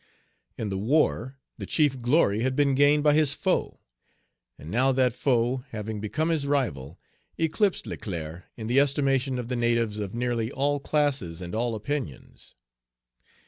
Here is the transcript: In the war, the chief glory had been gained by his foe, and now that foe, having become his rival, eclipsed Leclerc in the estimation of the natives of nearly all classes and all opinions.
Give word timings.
In 0.57 0.69
the 0.69 0.79
war, 0.79 1.37
the 1.59 1.67
chief 1.67 2.01
glory 2.01 2.39
had 2.39 2.55
been 2.55 2.73
gained 2.73 3.03
by 3.03 3.13
his 3.13 3.35
foe, 3.35 3.81
and 4.57 4.71
now 4.71 4.91
that 4.91 5.13
foe, 5.13 5.57
having 5.69 6.01
become 6.01 6.29
his 6.29 6.47
rival, 6.47 6.99
eclipsed 7.37 7.85
Leclerc 7.85 8.45
in 8.57 8.65
the 8.65 8.79
estimation 8.79 9.37
of 9.37 9.47
the 9.47 9.55
natives 9.55 9.99
of 9.99 10.15
nearly 10.15 10.51
all 10.51 10.79
classes 10.79 11.39
and 11.39 11.53
all 11.53 11.75
opinions. 11.75 12.55